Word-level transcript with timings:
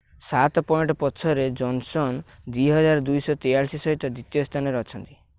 7 0.27 0.61
point 0.69 0.93
ପଛରେ 1.01 1.43
Johnson 1.59 2.33
2,243 2.55 3.83
ସହିତ 3.85 4.11
ଦ୍ଵିତୀୟ 4.17 4.47
ସ୍ଥାନରେ 4.49 4.81
ଅଛନ୍ତି 4.87 5.19